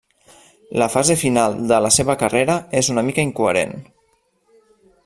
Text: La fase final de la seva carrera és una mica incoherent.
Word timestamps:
La 0.81 0.87
fase 0.93 1.15
final 1.23 1.57
de 1.73 1.79
la 1.87 1.91
seva 1.99 2.17
carrera 2.23 2.57
és 2.83 2.91
una 2.95 3.05
mica 3.11 3.29
incoherent. 3.31 3.79